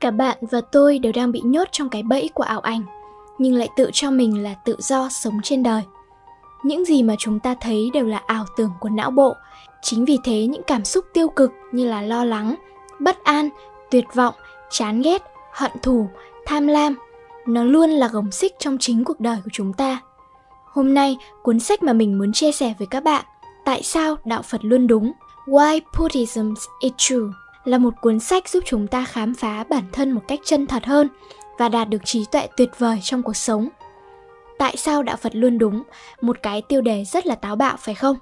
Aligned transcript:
Cả 0.00 0.10
bạn 0.10 0.38
và 0.40 0.60
tôi 0.60 0.98
đều 0.98 1.12
đang 1.12 1.32
bị 1.32 1.40
nhốt 1.44 1.68
trong 1.72 1.88
cái 1.88 2.02
bẫy 2.02 2.30
của 2.34 2.42
ảo 2.42 2.60
ảnh, 2.60 2.82
nhưng 3.38 3.54
lại 3.54 3.68
tự 3.76 3.90
cho 3.92 4.10
mình 4.10 4.42
là 4.42 4.54
tự 4.54 4.76
do 4.78 5.08
sống 5.08 5.40
trên 5.42 5.62
đời. 5.62 5.82
Những 6.62 6.84
gì 6.84 7.02
mà 7.02 7.14
chúng 7.18 7.40
ta 7.40 7.54
thấy 7.60 7.90
đều 7.94 8.06
là 8.06 8.22
ảo 8.26 8.44
tưởng 8.56 8.70
của 8.80 8.88
não 8.88 9.10
bộ. 9.10 9.34
Chính 9.82 10.04
vì 10.04 10.18
thế 10.24 10.46
những 10.46 10.62
cảm 10.66 10.84
xúc 10.84 11.04
tiêu 11.12 11.28
cực 11.28 11.50
như 11.72 11.88
là 11.88 12.02
lo 12.02 12.24
lắng, 12.24 12.54
bất 13.00 13.24
an, 13.24 13.48
tuyệt 13.90 14.04
vọng, 14.14 14.34
chán 14.70 15.02
ghét, 15.02 15.22
hận 15.52 15.72
thù, 15.82 16.08
tham 16.46 16.66
lam, 16.66 16.94
nó 17.46 17.64
luôn 17.64 17.90
là 17.90 18.08
gồng 18.08 18.30
xích 18.30 18.54
trong 18.58 18.78
chính 18.80 19.04
cuộc 19.04 19.20
đời 19.20 19.36
của 19.44 19.50
chúng 19.52 19.72
ta. 19.72 20.00
Hôm 20.64 20.94
nay, 20.94 21.16
cuốn 21.42 21.60
sách 21.60 21.82
mà 21.82 21.92
mình 21.92 22.18
muốn 22.18 22.32
chia 22.32 22.52
sẻ 22.52 22.74
với 22.78 22.86
các 22.86 23.04
bạn, 23.04 23.24
Tại 23.68 23.82
sao 23.82 24.16
đạo 24.24 24.42
Phật 24.42 24.64
luôn 24.64 24.86
đúng? 24.86 25.12
Why 25.46 25.80
Buddhism 25.98 26.54
is 26.80 26.92
true 26.96 27.26
là 27.68 27.78
một 27.78 27.94
cuốn 28.00 28.20
sách 28.20 28.48
giúp 28.48 28.64
chúng 28.66 28.86
ta 28.86 29.04
khám 29.04 29.34
phá 29.34 29.64
bản 29.68 29.84
thân 29.92 30.12
một 30.12 30.20
cách 30.28 30.40
chân 30.44 30.66
thật 30.66 30.84
hơn 30.84 31.08
và 31.58 31.68
đạt 31.68 31.88
được 31.88 32.04
trí 32.04 32.24
tuệ 32.32 32.48
tuyệt 32.56 32.70
vời 32.78 32.98
trong 33.02 33.22
cuộc 33.22 33.36
sống. 33.36 33.68
Tại 34.58 34.76
sao 34.76 35.02
đạo 35.02 35.16
Phật 35.16 35.36
luôn 35.36 35.58
đúng? 35.58 35.82
Một 36.20 36.36
cái 36.42 36.62
tiêu 36.62 36.80
đề 36.80 37.04
rất 37.04 37.26
là 37.26 37.34
táo 37.34 37.56
bạo 37.56 37.76
phải 37.78 37.94
không? 37.94 38.16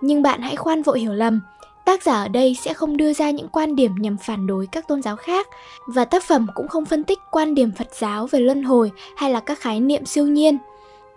Nhưng 0.00 0.22
bạn 0.22 0.42
hãy 0.42 0.56
khoan 0.56 0.82
vội 0.82 1.00
hiểu 1.00 1.12
lầm, 1.12 1.40
tác 1.84 2.02
giả 2.02 2.22
ở 2.22 2.28
đây 2.28 2.56
sẽ 2.60 2.74
không 2.74 2.96
đưa 2.96 3.12
ra 3.12 3.30
những 3.30 3.48
quan 3.48 3.76
điểm 3.76 3.94
nhằm 3.98 4.16
phản 4.16 4.46
đối 4.46 4.66
các 4.66 4.88
tôn 4.88 5.02
giáo 5.02 5.16
khác 5.16 5.46
và 5.86 6.04
tác 6.04 6.24
phẩm 6.24 6.46
cũng 6.54 6.68
không 6.68 6.84
phân 6.84 7.04
tích 7.04 7.18
quan 7.30 7.54
điểm 7.54 7.72
Phật 7.72 7.88
giáo 7.92 8.26
về 8.26 8.40
luân 8.40 8.62
hồi 8.62 8.92
hay 9.16 9.30
là 9.30 9.40
các 9.40 9.60
khái 9.60 9.80
niệm 9.80 10.06
siêu 10.06 10.26
nhiên 10.26 10.58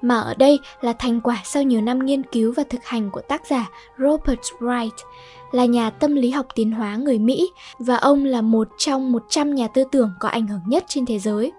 mà 0.02 0.20
ở 0.20 0.34
đây 0.34 0.60
là 0.82 0.94
thành 0.94 1.22
quả 1.22 1.42
sau 1.44 1.64
nhiều 1.64 1.82
năm 1.82 2.06
nghiên 2.06 2.24
cứu 2.24 2.54
và 2.58 2.64
thực 2.70 2.86
hành 2.86 3.10
của 3.12 3.22
tác 3.22 3.42
giả 3.50 3.70
Robert 3.98 4.40
Wright, 4.60 4.90
là 5.56 5.66
nhà 5.66 5.90
tâm 5.90 6.16
lý 6.16 6.30
học 6.30 6.46
tiến 6.56 6.72
hóa 6.72 6.96
người 6.96 7.20
Mỹ 7.20 7.52
và 7.80 7.96
ông 7.96 8.26
là 8.26 8.42
một 8.42 8.68
trong 8.78 9.12
100 9.12 9.56
nhà 9.56 9.68
tư 9.68 9.84
tưởng 9.92 10.12
có 10.20 10.30
ảnh 10.30 10.48
hưởng 10.48 10.62
nhất 10.68 10.84
trên 10.88 11.06
thế 11.06 11.20
giới. 11.20 11.52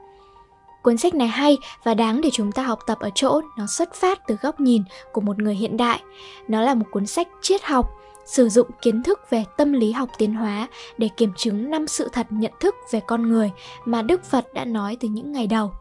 Cuốn 0.82 0.96
sách 0.96 1.14
này 1.14 1.28
hay 1.28 1.58
và 1.84 1.94
đáng 1.94 2.20
để 2.20 2.30
chúng 2.32 2.52
ta 2.52 2.62
học 2.62 2.78
tập 2.86 2.98
ở 3.00 3.10
chỗ 3.14 3.40
nó 3.58 3.66
xuất 3.66 3.94
phát 3.94 4.26
từ 4.26 4.36
góc 4.42 4.60
nhìn 4.60 4.82
của 5.12 5.20
một 5.20 5.38
người 5.38 5.54
hiện 5.54 5.76
đại. 5.76 6.00
Nó 6.48 6.60
là 6.60 6.74
một 6.74 6.86
cuốn 6.90 7.06
sách 7.06 7.28
triết 7.42 7.62
học, 7.64 7.90
sử 8.26 8.48
dụng 8.48 8.70
kiến 8.82 9.02
thức 9.02 9.20
về 9.30 9.44
tâm 9.56 9.72
lý 9.72 9.92
học 9.92 10.08
tiến 10.18 10.34
hóa 10.34 10.68
để 10.98 11.08
kiểm 11.16 11.32
chứng 11.36 11.70
năm 11.70 11.86
sự 11.86 12.08
thật 12.12 12.26
nhận 12.30 12.52
thức 12.60 12.74
về 12.90 13.00
con 13.06 13.28
người 13.28 13.50
mà 13.84 14.02
Đức 14.02 14.24
Phật 14.24 14.54
đã 14.54 14.64
nói 14.64 14.96
từ 15.00 15.08
những 15.08 15.32
ngày 15.32 15.46
đầu. 15.46 15.72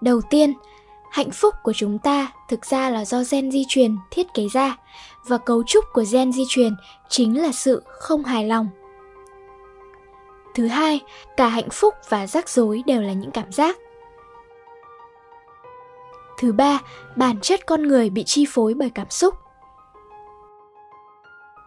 Đầu 0.00 0.20
tiên, 0.30 0.54
hạnh 1.16 1.30
phúc 1.30 1.54
của 1.62 1.72
chúng 1.72 1.98
ta 1.98 2.32
thực 2.48 2.66
ra 2.66 2.90
là 2.90 3.04
do 3.04 3.22
gen 3.30 3.50
di 3.50 3.64
truyền 3.68 3.96
thiết 4.10 4.34
kế 4.34 4.48
ra, 4.52 4.76
và 5.24 5.38
cấu 5.38 5.62
trúc 5.62 5.84
của 5.92 6.04
gen 6.10 6.32
di 6.32 6.44
truyền 6.48 6.76
chính 7.08 7.42
là 7.42 7.52
sự 7.52 7.82
không 7.86 8.24
hài 8.24 8.44
lòng. 8.44 8.68
Thứ 10.54 10.66
hai, 10.66 11.00
cả 11.36 11.48
hạnh 11.48 11.70
phúc 11.72 11.94
và 12.08 12.26
rắc 12.26 12.48
rối 12.48 12.82
đều 12.86 13.02
là 13.02 13.12
những 13.12 13.30
cảm 13.30 13.52
giác. 13.52 13.76
Thứ 16.38 16.52
ba, 16.52 16.78
bản 17.16 17.40
chất 17.40 17.66
con 17.66 17.82
người 17.82 18.10
bị 18.10 18.24
chi 18.24 18.46
phối 18.48 18.74
bởi 18.74 18.90
cảm 18.90 19.10
xúc. 19.10 19.34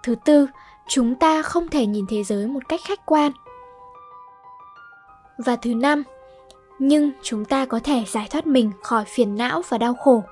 Thứ 0.04 0.16
tư, 0.26 0.48
chúng 0.88 1.16
ta 1.16 1.42
không 1.42 1.68
thể 1.68 1.86
nhìn 1.86 2.06
thế 2.10 2.24
giới 2.24 2.48
một 2.48 2.70
cách 2.70 2.82
khách 2.88 3.06
quan. 3.06 3.32
Và 5.38 5.56
thứ 5.56 5.74
năm 5.74 6.04
nhưng 6.80 7.12
chúng 7.22 7.46
ta 7.46 7.66
có 7.66 7.80
thể 7.84 8.04
giải 8.08 8.28
thoát 8.30 8.48
mình 8.48 8.72
khỏi 8.82 9.06
phiền 9.06 9.36
não 9.36 9.62
và 9.70 9.78
đau 9.78 9.94
khổ. 9.94 10.24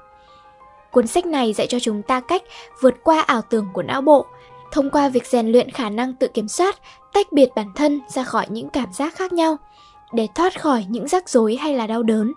Cuốn 0.91 1.07
sách 1.07 1.25
này 1.25 1.53
dạy 1.53 1.67
cho 1.67 1.79
chúng 1.79 2.01
ta 2.01 2.19
cách 2.19 2.43
vượt 2.81 2.95
qua 3.03 3.21
ảo 3.21 3.41
tưởng 3.41 3.67
của 3.73 3.83
não 3.83 4.01
bộ, 4.01 4.25
thông 4.71 4.89
qua 4.89 5.09
việc 5.09 5.25
rèn 5.25 5.47
luyện 5.47 5.71
khả 5.71 5.89
năng 5.89 6.13
tự 6.13 6.27
kiểm 6.27 6.47
soát, 6.47 6.75
tách 7.13 7.31
biệt 7.31 7.49
bản 7.55 7.67
thân 7.75 8.01
ra 8.07 8.23
khỏi 8.23 8.45
những 8.49 8.69
cảm 8.69 8.93
giác 8.93 9.15
khác 9.15 9.33
nhau, 9.33 9.57
để 10.13 10.27
thoát 10.35 10.61
khỏi 10.61 10.85
những 10.89 11.07
rắc 11.07 11.29
rối 11.29 11.55
hay 11.55 11.75
là 11.75 11.87
đau 11.87 12.03
đớn, 12.03 12.33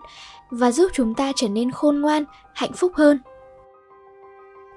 và 0.49 0.71
giúp 0.71 0.91
chúng 0.93 1.13
ta 1.13 1.31
trở 1.35 1.47
nên 1.47 1.71
khôn 1.71 2.01
ngoan, 2.01 2.25
hạnh 2.53 2.73
phúc 2.73 2.91
hơn. 2.95 3.19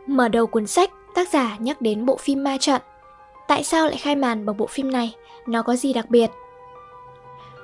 Mở 0.06 0.28
đầu 0.28 0.46
cuốn 0.46 0.66
sách, 0.66 0.90
tác 1.14 1.28
giả 1.28 1.56
nhắc 1.58 1.80
đến 1.80 2.06
bộ 2.06 2.16
phim 2.16 2.44
Ma 2.44 2.56
Trận. 2.60 2.82
Tại 3.48 3.64
sao 3.64 3.86
lại 3.86 3.96
khai 3.96 4.16
màn 4.16 4.46
bằng 4.46 4.56
bộ 4.56 4.66
phim 4.66 4.92
này? 4.92 5.14
Nó 5.46 5.62
có 5.62 5.76
gì 5.76 5.92
đặc 5.92 6.10
biệt? 6.10 6.30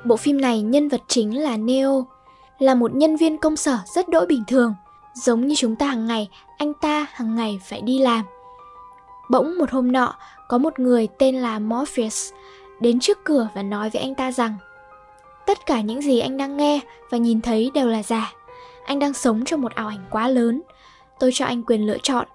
Bộ 0.05 0.17
phim 0.17 0.41
này 0.41 0.63
nhân 0.63 0.89
vật 0.89 1.01
chính 1.09 1.43
là 1.43 1.57
Neo, 1.57 2.07
là 2.59 2.75
một 2.75 2.95
nhân 2.95 3.17
viên 3.17 3.39
công 3.39 3.57
sở 3.57 3.79
rất 3.95 4.09
đỗi 4.09 4.27
bình 4.27 4.45
thường, 4.49 4.75
giống 5.15 5.47
như 5.47 5.55
chúng 5.55 5.77
ta 5.77 5.87
hàng 5.87 6.07
ngày, 6.07 6.29
anh 6.59 6.75
ta 6.75 7.07
hàng 7.13 7.35
ngày 7.35 7.61
phải 7.65 7.81
đi 7.81 7.99
làm. 7.99 8.25
Bỗng 9.31 9.59
một 9.59 9.71
hôm 9.71 9.93
nọ, 9.93 10.15
có 10.49 10.59
một 10.59 10.79
người 10.79 11.09
tên 11.19 11.37
là 11.37 11.59
Morpheus 11.59 12.33
đến 12.81 13.01
trước 13.01 13.25
cửa 13.25 13.49
và 13.55 13.63
nói 13.63 13.91
với 13.91 14.03
anh 14.03 14.15
ta 14.15 14.33
rằng 14.33 14.55
Tất 15.47 15.67
cả 15.67 15.81
những 15.81 16.03
gì 16.03 16.21
anh 16.21 16.37
đang 16.37 16.57
nghe 16.57 16.81
và 17.11 17.19
nhìn 17.19 17.41
thấy 17.41 17.71
đều 17.75 17.89
là 17.89 18.03
giả. 18.03 18.33
Anh 18.85 18.99
đang 18.99 19.13
sống 19.13 19.45
trong 19.45 19.61
một 19.61 19.75
ảo 19.75 19.89
ảnh 19.89 20.05
quá 20.11 20.29
lớn. 20.29 20.63
Tôi 21.19 21.31
cho 21.35 21.45
anh 21.45 21.63
quyền 21.63 21.87
lựa 21.87 21.99
chọn. 22.03 22.27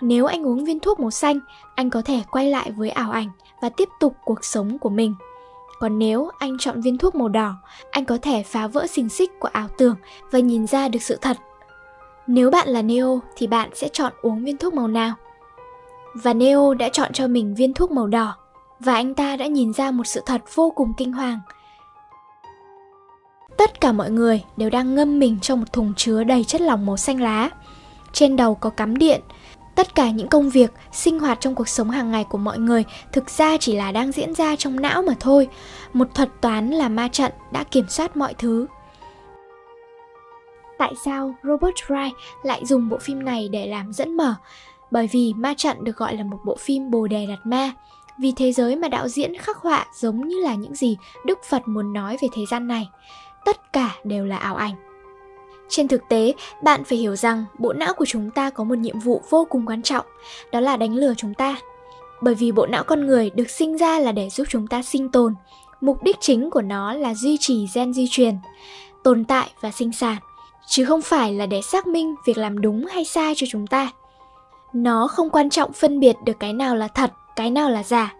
Nếu 0.00 0.26
anh 0.26 0.46
uống 0.46 0.64
viên 0.64 0.80
thuốc 0.80 1.00
màu 1.00 1.10
xanh, 1.10 1.40
anh 1.74 1.90
có 1.90 2.02
thể 2.02 2.22
quay 2.30 2.50
lại 2.50 2.70
với 2.70 2.90
ảo 2.90 3.10
ảnh 3.10 3.30
và 3.62 3.68
tiếp 3.68 3.88
tục 4.00 4.14
cuộc 4.24 4.44
sống 4.44 4.78
của 4.78 4.88
mình. 4.88 5.14
Còn 5.82 5.98
nếu 5.98 6.30
anh 6.38 6.58
chọn 6.58 6.80
viên 6.80 6.98
thuốc 6.98 7.14
màu 7.14 7.28
đỏ, 7.28 7.54
anh 7.90 8.04
có 8.04 8.18
thể 8.22 8.42
phá 8.42 8.66
vỡ 8.66 8.86
xiềng 8.86 9.08
xích 9.08 9.30
của 9.40 9.48
ảo 9.52 9.68
tưởng 9.78 9.96
và 10.30 10.38
nhìn 10.38 10.66
ra 10.66 10.88
được 10.88 11.02
sự 11.02 11.18
thật. 11.20 11.36
Nếu 12.26 12.50
bạn 12.50 12.68
là 12.68 12.82
Neo 12.82 13.20
thì 13.36 13.46
bạn 13.46 13.70
sẽ 13.74 13.88
chọn 13.88 14.12
uống 14.22 14.44
viên 14.44 14.56
thuốc 14.56 14.74
màu 14.74 14.88
nào? 14.88 15.14
Và 16.14 16.34
Neo 16.34 16.74
đã 16.74 16.88
chọn 16.88 17.12
cho 17.12 17.26
mình 17.26 17.54
viên 17.54 17.74
thuốc 17.74 17.90
màu 17.90 18.06
đỏ 18.06 18.34
và 18.80 18.94
anh 18.94 19.14
ta 19.14 19.36
đã 19.36 19.46
nhìn 19.46 19.72
ra 19.72 19.90
một 19.90 20.06
sự 20.06 20.22
thật 20.26 20.42
vô 20.54 20.72
cùng 20.76 20.92
kinh 20.96 21.12
hoàng. 21.12 21.40
Tất 23.56 23.80
cả 23.80 23.92
mọi 23.92 24.10
người 24.10 24.44
đều 24.56 24.70
đang 24.70 24.94
ngâm 24.94 25.18
mình 25.18 25.38
trong 25.40 25.60
một 25.60 25.72
thùng 25.72 25.94
chứa 25.96 26.24
đầy 26.24 26.44
chất 26.44 26.60
lỏng 26.60 26.86
màu 26.86 26.96
xanh 26.96 27.20
lá. 27.20 27.50
Trên 28.12 28.36
đầu 28.36 28.54
có 28.54 28.70
cắm 28.70 28.96
điện, 28.96 29.20
tất 29.74 29.94
cả 29.94 30.10
những 30.10 30.28
công 30.28 30.50
việc, 30.50 30.72
sinh 30.92 31.18
hoạt 31.18 31.40
trong 31.40 31.54
cuộc 31.54 31.68
sống 31.68 31.90
hàng 31.90 32.10
ngày 32.10 32.24
của 32.24 32.38
mọi 32.38 32.58
người 32.58 32.84
thực 33.12 33.30
ra 33.30 33.56
chỉ 33.56 33.76
là 33.76 33.92
đang 33.92 34.12
diễn 34.12 34.34
ra 34.34 34.56
trong 34.56 34.80
não 34.80 35.02
mà 35.02 35.14
thôi. 35.20 35.48
Một 35.92 36.14
thuật 36.14 36.28
toán 36.40 36.70
là 36.70 36.88
ma 36.88 37.08
trận 37.08 37.32
đã 37.52 37.64
kiểm 37.64 37.88
soát 37.88 38.16
mọi 38.16 38.34
thứ. 38.34 38.66
Tại 40.78 40.92
sao 41.04 41.34
robert 41.42 41.74
wright 41.86 42.12
lại 42.42 42.66
dùng 42.66 42.88
bộ 42.88 42.98
phim 42.98 43.24
này 43.24 43.48
để 43.48 43.66
làm 43.66 43.92
dẫn 43.92 44.16
mở? 44.16 44.34
Bởi 44.90 45.08
vì 45.12 45.32
ma 45.36 45.54
trận 45.56 45.84
được 45.84 45.96
gọi 45.96 46.16
là 46.16 46.24
một 46.24 46.38
bộ 46.44 46.56
phim 46.56 46.90
bồ 46.90 47.06
đề 47.06 47.26
đặt 47.26 47.38
ma. 47.44 47.72
Vì 48.18 48.32
thế 48.36 48.52
giới 48.52 48.76
mà 48.76 48.88
đạo 48.88 49.08
diễn 49.08 49.36
khắc 49.36 49.56
họa 49.56 49.86
giống 49.94 50.28
như 50.28 50.38
là 50.38 50.54
những 50.54 50.74
gì 50.74 50.96
đức 51.26 51.38
phật 51.44 51.68
muốn 51.68 51.92
nói 51.92 52.16
về 52.22 52.28
thế 52.32 52.42
gian 52.50 52.68
này. 52.68 52.88
Tất 53.44 53.72
cả 53.72 53.94
đều 54.04 54.26
là 54.26 54.36
ảo 54.36 54.56
ảnh 54.56 54.91
trên 55.72 55.88
thực 55.88 56.08
tế, 56.08 56.34
bạn 56.62 56.84
phải 56.84 56.98
hiểu 56.98 57.16
rằng 57.16 57.44
bộ 57.58 57.72
não 57.72 57.94
của 57.94 58.04
chúng 58.04 58.30
ta 58.30 58.50
có 58.50 58.64
một 58.64 58.78
nhiệm 58.78 58.98
vụ 58.98 59.22
vô 59.30 59.46
cùng 59.50 59.66
quan 59.66 59.82
trọng, 59.82 60.06
đó 60.52 60.60
là 60.60 60.76
đánh 60.76 60.94
lừa 60.94 61.14
chúng 61.14 61.34
ta. 61.34 61.56
Bởi 62.20 62.34
vì 62.34 62.52
bộ 62.52 62.66
não 62.66 62.84
con 62.84 63.06
người 63.06 63.30
được 63.30 63.50
sinh 63.50 63.76
ra 63.76 63.98
là 63.98 64.12
để 64.12 64.30
giúp 64.30 64.46
chúng 64.50 64.66
ta 64.66 64.82
sinh 64.82 65.08
tồn. 65.08 65.34
Mục 65.80 66.02
đích 66.02 66.16
chính 66.20 66.50
của 66.50 66.62
nó 66.62 66.94
là 66.94 67.14
duy 67.14 67.36
trì 67.40 67.66
gen 67.74 67.92
di 67.92 68.06
truyền, 68.10 68.34
tồn 69.04 69.24
tại 69.24 69.50
và 69.60 69.70
sinh 69.70 69.92
sản, 69.92 70.16
chứ 70.66 70.84
không 70.84 71.02
phải 71.02 71.34
là 71.34 71.46
để 71.46 71.62
xác 71.62 71.86
minh 71.86 72.14
việc 72.26 72.38
làm 72.38 72.60
đúng 72.60 72.86
hay 72.86 73.04
sai 73.04 73.34
cho 73.36 73.46
chúng 73.50 73.66
ta. 73.66 73.90
Nó 74.72 75.08
không 75.08 75.30
quan 75.30 75.50
trọng 75.50 75.72
phân 75.72 76.00
biệt 76.00 76.16
được 76.24 76.40
cái 76.40 76.52
nào 76.52 76.76
là 76.76 76.88
thật, 76.88 77.12
cái 77.36 77.50
nào 77.50 77.70
là 77.70 77.82
giả. 77.82 78.14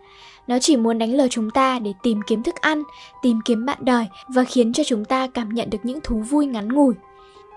Nó 0.47 0.59
chỉ 0.59 0.77
muốn 0.77 0.99
đánh 0.99 1.15
lừa 1.15 1.29
chúng 1.29 1.51
ta 1.51 1.79
để 1.79 1.93
tìm 2.03 2.21
kiếm 2.27 2.43
thức 2.43 2.55
ăn, 2.55 2.83
tìm 3.23 3.41
kiếm 3.45 3.67
bạn 3.67 3.79
đời 3.81 4.07
và 4.29 4.45
khiến 4.45 4.73
cho 4.73 4.83
chúng 4.87 5.05
ta 5.05 5.27
cảm 5.34 5.49
nhận 5.49 5.71
được 5.71 5.79
những 5.83 6.01
thú 6.01 6.17
vui 6.17 6.47
ngắn 6.47 6.69
ngủi 6.69 6.95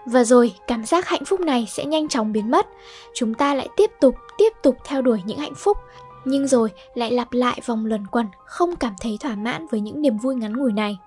và 0.05 0.23
rồi, 0.23 0.53
cảm 0.67 0.85
giác 0.85 1.07
hạnh 1.07 1.25
phúc 1.25 1.39
này 1.39 1.67
sẽ 1.69 1.85
nhanh 1.85 2.07
chóng 2.07 2.31
biến 2.31 2.51
mất. 2.51 2.67
Chúng 3.13 3.33
ta 3.33 3.53
lại 3.53 3.69
tiếp 3.75 3.91
tục 4.01 4.15
tiếp 4.37 4.53
tục 4.63 4.77
theo 4.85 5.01
đuổi 5.01 5.21
những 5.25 5.37
hạnh 5.37 5.55
phúc. 5.55 5.77
Nhưng 6.25 6.47
rồi, 6.47 6.71
lại 6.93 7.11
lặp 7.11 7.33
lại 7.33 7.61
vòng 7.65 7.85
luẩn 7.85 8.07
quẩn, 8.07 8.27
không 8.45 8.75
cảm 8.75 8.93
thấy 9.01 9.17
thỏa 9.19 9.35
mãn 9.35 9.67
với 9.71 9.79
những 9.79 10.01
niềm 10.01 10.17
vui 10.17 10.35
ngắn 10.35 10.57
ngủi 10.57 10.73
này. 10.73 10.97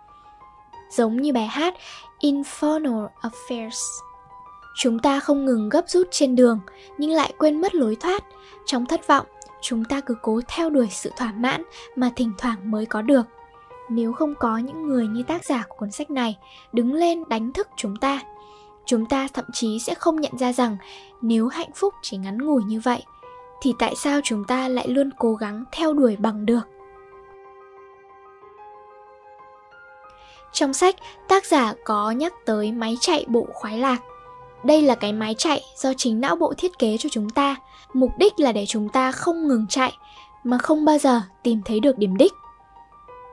Giống 0.90 1.16
như 1.16 1.32
bài 1.32 1.46
hát 1.46 1.74
infernal 2.20 3.08
affairs. 3.20 4.00
Chúng 4.76 4.98
ta 4.98 5.20
không 5.20 5.44
ngừng 5.44 5.68
gấp 5.68 5.84
rút 5.88 6.08
trên 6.10 6.36
đường, 6.36 6.60
nhưng 6.98 7.10
lại 7.10 7.32
quên 7.38 7.60
mất 7.60 7.74
lối 7.74 7.96
thoát. 7.96 8.24
Trong 8.66 8.86
thất 8.86 9.06
vọng, 9.06 9.26
chúng 9.62 9.84
ta 9.84 10.00
cứ 10.00 10.14
cố 10.22 10.40
theo 10.48 10.70
đuổi 10.70 10.88
sự 10.90 11.10
thỏa 11.16 11.32
mãn 11.32 11.62
mà 11.96 12.10
thỉnh 12.16 12.32
thoảng 12.38 12.70
mới 12.70 12.86
có 12.86 13.02
được. 13.02 13.22
Nếu 13.88 14.12
không 14.12 14.34
có 14.34 14.58
những 14.58 14.88
người 14.88 15.06
như 15.06 15.22
tác 15.22 15.44
giả 15.44 15.64
của 15.68 15.76
cuốn 15.76 15.90
sách 15.90 16.10
này 16.10 16.38
đứng 16.72 16.94
lên 16.94 17.24
đánh 17.28 17.52
thức 17.52 17.68
chúng 17.76 17.96
ta 17.96 18.20
chúng 18.88 19.06
ta 19.06 19.28
thậm 19.34 19.44
chí 19.52 19.78
sẽ 19.78 19.94
không 19.94 20.20
nhận 20.20 20.38
ra 20.38 20.52
rằng 20.52 20.76
nếu 21.20 21.48
hạnh 21.48 21.70
phúc 21.74 21.94
chỉ 22.02 22.16
ngắn 22.16 22.38
ngủi 22.38 22.62
như 22.64 22.80
vậy, 22.80 23.02
thì 23.60 23.74
tại 23.78 23.94
sao 23.96 24.20
chúng 24.24 24.44
ta 24.44 24.68
lại 24.68 24.88
luôn 24.88 25.10
cố 25.18 25.34
gắng 25.34 25.64
theo 25.72 25.92
đuổi 25.92 26.16
bằng 26.16 26.46
được? 26.46 26.60
Trong 30.52 30.72
sách, 30.72 30.96
tác 31.28 31.46
giả 31.46 31.74
có 31.84 32.10
nhắc 32.10 32.32
tới 32.46 32.72
máy 32.72 32.96
chạy 33.00 33.24
bộ 33.28 33.46
khoái 33.52 33.78
lạc. 33.78 33.98
Đây 34.64 34.82
là 34.82 34.94
cái 34.94 35.12
máy 35.12 35.34
chạy 35.38 35.62
do 35.76 35.92
chính 35.96 36.20
não 36.20 36.36
bộ 36.36 36.54
thiết 36.58 36.78
kế 36.78 36.96
cho 36.98 37.08
chúng 37.08 37.30
ta. 37.30 37.56
Mục 37.92 38.10
đích 38.18 38.40
là 38.40 38.52
để 38.52 38.66
chúng 38.66 38.88
ta 38.88 39.12
không 39.12 39.48
ngừng 39.48 39.66
chạy, 39.68 39.92
mà 40.44 40.58
không 40.58 40.84
bao 40.84 40.98
giờ 40.98 41.20
tìm 41.42 41.60
thấy 41.64 41.80
được 41.80 41.98
điểm 41.98 42.16
đích. 42.16 42.32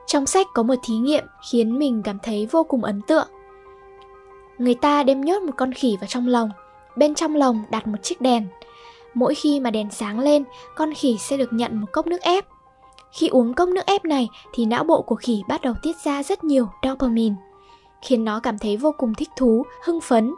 Trong 0.06 0.26
sách 0.26 0.46
có 0.54 0.62
một 0.62 0.74
thí 0.82 0.94
nghiệm 0.94 1.24
khiến 1.50 1.78
mình 1.78 2.02
cảm 2.04 2.18
thấy 2.22 2.46
vô 2.46 2.64
cùng 2.64 2.84
ấn 2.84 3.02
tượng. 3.02 3.28
Người 4.58 4.74
ta 4.74 5.02
đem 5.02 5.20
nhốt 5.20 5.42
một 5.42 5.52
con 5.56 5.72
khỉ 5.72 5.96
vào 6.00 6.08
trong 6.08 6.28
lồng, 6.28 6.50
bên 6.96 7.14
trong 7.14 7.36
lồng 7.36 7.62
đặt 7.70 7.86
một 7.86 7.98
chiếc 8.02 8.20
đèn. 8.20 8.46
Mỗi 9.14 9.34
khi 9.34 9.60
mà 9.60 9.70
đèn 9.70 9.90
sáng 9.90 10.18
lên, 10.18 10.44
con 10.74 10.94
khỉ 10.94 11.16
sẽ 11.18 11.36
được 11.36 11.52
nhận 11.52 11.80
một 11.80 11.86
cốc 11.92 12.06
nước 12.06 12.22
ép. 12.22 12.46
Khi 13.12 13.28
uống 13.28 13.54
cốc 13.54 13.68
nước 13.68 13.86
ép 13.86 14.04
này 14.04 14.28
thì 14.52 14.66
não 14.66 14.84
bộ 14.84 15.02
của 15.02 15.14
khỉ 15.14 15.42
bắt 15.48 15.60
đầu 15.60 15.74
tiết 15.82 15.96
ra 16.04 16.22
rất 16.22 16.44
nhiều 16.44 16.68
dopamine, 16.82 17.34
khiến 18.02 18.24
nó 18.24 18.40
cảm 18.40 18.58
thấy 18.58 18.76
vô 18.76 18.94
cùng 18.98 19.14
thích 19.14 19.28
thú, 19.36 19.66
hưng 19.84 20.00
phấn. 20.00 20.34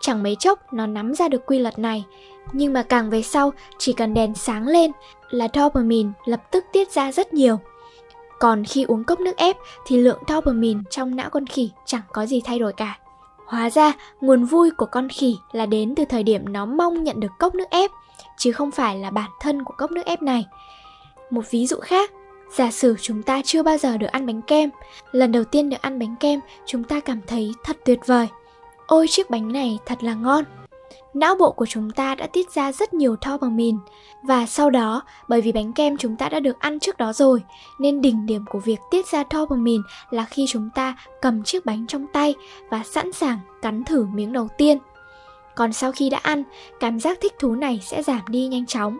Chẳng 0.00 0.22
mấy 0.22 0.36
chốc 0.36 0.72
nó 0.72 0.86
nắm 0.86 1.14
ra 1.14 1.28
được 1.28 1.46
quy 1.46 1.58
luật 1.58 1.78
này, 1.78 2.04
nhưng 2.52 2.72
mà 2.72 2.82
càng 2.82 3.10
về 3.10 3.22
sau 3.22 3.52
chỉ 3.78 3.92
cần 3.92 4.14
đèn 4.14 4.34
sáng 4.34 4.68
lên 4.68 4.92
là 5.30 5.48
dopamine 5.54 6.10
lập 6.24 6.50
tức 6.50 6.64
tiết 6.72 6.90
ra 6.90 7.12
rất 7.12 7.34
nhiều. 7.34 7.58
Còn 8.38 8.64
khi 8.64 8.84
uống 8.84 9.04
cốc 9.04 9.20
nước 9.20 9.36
ép 9.36 9.56
thì 9.86 9.96
lượng 9.96 10.22
dopamine 10.28 10.80
trong 10.90 11.16
não 11.16 11.30
con 11.30 11.46
khỉ 11.46 11.70
chẳng 11.84 12.02
có 12.12 12.26
gì 12.26 12.40
thay 12.44 12.58
đổi 12.58 12.72
cả. 12.72 12.98
Hóa 13.46 13.70
ra, 13.70 13.92
nguồn 14.20 14.44
vui 14.44 14.70
của 14.70 14.86
con 14.86 15.08
khỉ 15.08 15.36
là 15.52 15.66
đến 15.66 15.94
từ 15.94 16.04
thời 16.04 16.22
điểm 16.22 16.52
nó 16.52 16.66
mong 16.66 17.04
nhận 17.04 17.20
được 17.20 17.32
cốc 17.38 17.54
nước 17.54 17.70
ép, 17.70 17.90
chứ 18.36 18.52
không 18.52 18.70
phải 18.70 18.98
là 18.98 19.10
bản 19.10 19.30
thân 19.40 19.64
của 19.64 19.74
cốc 19.78 19.90
nước 19.90 20.06
ép 20.06 20.22
này. 20.22 20.46
Một 21.30 21.50
ví 21.50 21.66
dụ 21.66 21.76
khác, 21.80 22.10
giả 22.56 22.70
sử 22.70 22.96
chúng 23.00 23.22
ta 23.22 23.42
chưa 23.44 23.62
bao 23.62 23.78
giờ 23.78 23.96
được 23.96 24.06
ăn 24.06 24.26
bánh 24.26 24.42
kem, 24.42 24.70
lần 25.12 25.32
đầu 25.32 25.44
tiên 25.44 25.70
được 25.70 25.82
ăn 25.82 25.98
bánh 25.98 26.16
kem, 26.20 26.40
chúng 26.66 26.84
ta 26.84 27.00
cảm 27.00 27.20
thấy 27.26 27.52
thật 27.64 27.76
tuyệt 27.84 27.98
vời. 28.06 28.28
Ôi 28.86 29.06
chiếc 29.08 29.30
bánh 29.30 29.52
này 29.52 29.78
thật 29.86 30.02
là 30.02 30.14
ngon 30.14 30.44
não 31.14 31.34
bộ 31.34 31.52
của 31.52 31.66
chúng 31.66 31.90
ta 31.90 32.14
đã 32.14 32.26
tiết 32.26 32.50
ra 32.50 32.72
rất 32.72 32.94
nhiều 32.94 33.16
thao 33.20 33.38
bằng 33.38 33.56
mìn 33.56 33.78
và 34.22 34.46
sau 34.46 34.70
đó 34.70 35.02
bởi 35.28 35.40
vì 35.40 35.52
bánh 35.52 35.72
kem 35.72 35.96
chúng 35.96 36.16
ta 36.16 36.28
đã 36.28 36.40
được 36.40 36.60
ăn 36.60 36.80
trước 36.80 36.96
đó 36.96 37.12
rồi 37.12 37.42
nên 37.78 38.00
đỉnh 38.00 38.26
điểm 38.26 38.44
của 38.50 38.58
việc 38.58 38.80
tiết 38.90 39.06
ra 39.06 39.24
thao 39.30 39.46
bằng 39.46 39.64
mìn 39.64 39.82
là 40.10 40.24
khi 40.24 40.46
chúng 40.48 40.70
ta 40.74 40.96
cầm 41.22 41.42
chiếc 41.42 41.66
bánh 41.66 41.86
trong 41.86 42.06
tay 42.12 42.34
và 42.70 42.82
sẵn 42.84 43.12
sàng 43.12 43.38
cắn 43.62 43.84
thử 43.84 44.06
miếng 44.14 44.32
đầu 44.32 44.48
tiên. 44.58 44.78
Còn 45.54 45.72
sau 45.72 45.92
khi 45.92 46.10
đã 46.10 46.18
ăn, 46.22 46.42
cảm 46.80 47.00
giác 47.00 47.18
thích 47.20 47.34
thú 47.38 47.54
này 47.54 47.80
sẽ 47.82 48.02
giảm 48.02 48.20
đi 48.28 48.46
nhanh 48.46 48.66
chóng. 48.66 48.98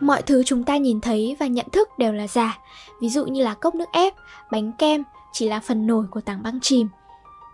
Mọi 0.00 0.22
thứ 0.22 0.42
chúng 0.42 0.64
ta 0.64 0.76
nhìn 0.76 1.00
thấy 1.00 1.36
và 1.40 1.46
nhận 1.46 1.66
thức 1.72 1.98
đều 1.98 2.12
là 2.12 2.26
giả, 2.26 2.58
ví 3.00 3.08
dụ 3.08 3.26
như 3.26 3.44
là 3.44 3.54
cốc 3.54 3.74
nước 3.74 3.88
ép, 3.92 4.14
bánh 4.50 4.72
kem 4.72 5.04
chỉ 5.32 5.48
là 5.48 5.60
phần 5.60 5.86
nổi 5.86 6.06
của 6.10 6.20
tảng 6.20 6.42
băng 6.42 6.60
chìm 6.60 6.88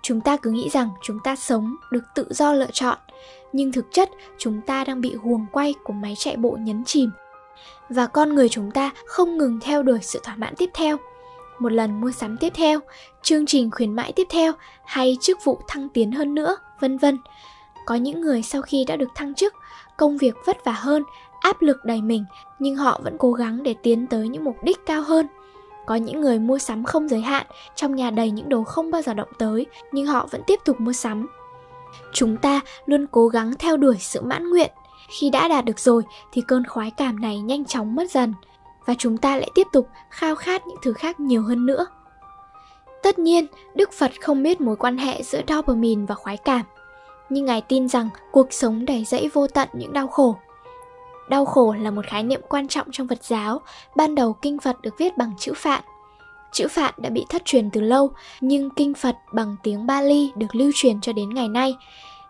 chúng 0.05 0.21
ta 0.21 0.37
cứ 0.37 0.51
nghĩ 0.51 0.69
rằng 0.69 0.91
chúng 1.03 1.19
ta 1.25 1.37
sống 1.37 1.77
được 1.91 2.05
tự 2.15 2.27
do 2.31 2.53
lựa 2.53 2.71
chọn, 2.73 2.99
nhưng 3.53 3.73
thực 3.73 3.87
chất 3.93 4.11
chúng 4.39 4.61
ta 4.61 4.85
đang 4.85 5.01
bị 5.01 5.15
huồng 5.15 5.47
quay 5.53 5.75
của 5.85 5.93
máy 5.93 6.15
chạy 6.19 6.37
bộ 6.37 6.57
nhấn 6.61 6.85
chìm. 6.85 7.11
Và 7.89 8.07
con 8.07 8.35
người 8.35 8.49
chúng 8.49 8.71
ta 8.71 8.91
không 9.07 9.39
ngừng 9.39 9.61
theo 9.61 9.83
đuổi 9.83 9.99
sự 10.03 10.21
thỏa 10.23 10.37
mãn 10.37 10.55
tiếp 10.57 10.71
theo. 10.75 10.97
Một 11.59 11.73
lần 11.73 12.01
mua 12.01 12.11
sắm 12.11 12.37
tiếp 12.37 12.53
theo, 12.55 12.81
chương 13.23 13.47
trình 13.47 13.71
khuyến 13.71 13.97
mãi 13.97 14.13
tiếp 14.17 14.27
theo 14.31 14.53
hay 14.85 15.17
chức 15.21 15.39
vụ 15.45 15.61
thăng 15.69 15.89
tiến 15.89 16.13
hơn 16.13 16.35
nữa, 16.35 16.57
vân 16.81 16.99
vân. 16.99 17.19
Có 17.87 17.95
những 17.95 18.21
người 18.21 18.43
sau 18.43 18.63
khi 18.63 18.85
đã 18.85 18.97
được 18.97 19.15
thăng 19.15 19.35
chức, 19.35 19.55
công 19.97 20.19
việc 20.19 20.35
vất 20.47 20.65
vả 20.65 20.73
hơn, 20.73 21.03
áp 21.41 21.63
lực 21.63 21.85
đầy 21.85 22.03
mình, 22.03 22.25
nhưng 22.59 22.77
họ 22.77 23.01
vẫn 23.05 23.17
cố 23.19 23.33
gắng 23.33 23.63
để 23.63 23.75
tiến 23.83 24.07
tới 24.07 24.29
những 24.29 24.45
mục 24.45 24.57
đích 24.63 24.87
cao 24.87 25.03
hơn 25.03 25.27
có 25.87 25.95
những 25.95 26.21
người 26.21 26.39
mua 26.39 26.59
sắm 26.59 26.85
không 26.85 27.09
giới 27.09 27.21
hạn, 27.21 27.47
trong 27.75 27.97
nhà 27.97 28.11
đầy 28.11 28.31
những 28.31 28.49
đồ 28.49 28.65
không 28.65 28.91
bao 28.91 29.03
giờ 29.03 29.15
động 29.15 29.29
tới, 29.39 29.67
nhưng 29.93 30.07
họ 30.07 30.29
vẫn 30.31 30.43
tiếp 30.47 30.61
tục 30.65 30.81
mua 30.81 30.93
sắm. 30.93 31.27
Chúng 32.13 32.37
ta 32.37 32.61
luôn 32.87 33.07
cố 33.11 33.29
gắng 33.29 33.55
theo 33.59 33.77
đuổi 33.77 33.97
sự 34.01 34.21
mãn 34.21 34.51
nguyện. 34.51 34.71
Khi 35.09 35.31
đã 35.31 35.49
đạt 35.49 35.65
được 35.65 35.79
rồi 35.79 36.03
thì 36.33 36.43
cơn 36.49 36.67
khoái 36.67 36.91
cảm 36.91 37.21
này 37.21 37.39
nhanh 37.39 37.65
chóng 37.65 37.95
mất 37.95 38.11
dần 38.11 38.35
và 38.87 38.95
chúng 38.99 39.17
ta 39.17 39.37
lại 39.37 39.51
tiếp 39.55 39.67
tục 39.73 39.89
khao 40.11 40.35
khát 40.35 40.67
những 40.67 40.79
thứ 40.83 40.93
khác 40.93 41.21
nhiều 41.21 41.43
hơn 41.43 41.67
nữa. 41.67 41.87
Tất 43.03 43.19
nhiên, 43.19 43.47
Đức 43.75 43.93
Phật 43.93 44.13
không 44.21 44.43
biết 44.43 44.61
mối 44.61 44.77
quan 44.77 44.99
hệ 44.99 45.23
giữa 45.23 45.41
dopamine 45.49 46.05
và 46.09 46.15
khoái 46.15 46.37
cảm, 46.37 46.63
nhưng 47.31 47.45
Ngài 47.45 47.61
tin 47.61 47.89
rằng 47.89 48.09
cuộc 48.33 48.53
sống 48.53 48.85
đầy 48.85 49.05
dẫy 49.05 49.31
vô 49.33 49.47
tận 49.47 49.69
những 49.73 49.93
đau 49.93 50.07
khổ 50.07 50.37
Đau 51.29 51.45
khổ 51.45 51.75
là 51.81 51.91
một 51.91 52.07
khái 52.07 52.23
niệm 52.23 52.41
quan 52.49 52.69
trọng 52.69 52.87
trong 52.93 53.09
Phật 53.09 53.25
giáo, 53.25 53.61
ban 53.97 54.15
đầu 54.15 54.33
kinh 54.33 54.59
Phật 54.59 54.83
được 54.83 54.95
viết 54.99 55.17
bằng 55.17 55.33
chữ 55.39 55.53
Phạn. 55.57 55.85
Chữ 56.53 56.69
Phạn 56.69 56.95
đã 56.97 57.11
bị 57.11 57.27
thất 57.29 57.45
truyền 57.45 57.71
từ 57.71 57.81
lâu, 57.81 58.11
nhưng 58.41 58.71
kinh 58.71 58.95
Phật 58.95 59.17
bằng 59.33 59.57
tiếng 59.63 59.87
Bali 59.87 60.33
được 60.37 60.55
lưu 60.55 60.71
truyền 60.75 61.01
cho 61.01 61.13
đến 61.13 61.35
ngày 61.35 61.49
nay. 61.49 61.77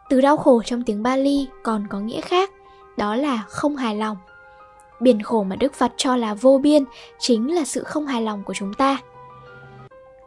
Từ 0.09 0.21
đau 0.21 0.37
khổ 0.37 0.63
trong 0.63 0.83
tiếng 0.83 1.03
Bali 1.03 1.49
còn 1.63 1.87
có 1.91 1.99
nghĩa 2.01 2.21
khác, 2.21 2.51
đó 2.97 3.17
là 3.17 3.43
không 3.49 3.77
hài 3.77 3.97
lòng. 3.97 4.17
Biển 5.01 5.23
khổ 5.23 5.43
mà 5.45 5.57
Đức 5.57 5.75
Phật 5.75 5.93
cho 5.97 6.17
là 6.17 6.35
vô 6.35 6.59
biên 6.63 6.85
chính 7.19 7.55
là 7.55 7.65
sự 7.65 7.85
không 7.85 8.07
hài 8.07 8.23
lòng 8.23 8.43
của 8.45 8.55
chúng 8.55 8.75
ta. 8.75 8.99